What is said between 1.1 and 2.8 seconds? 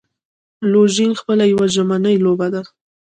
خپله یوه ژمنی لوبه ده.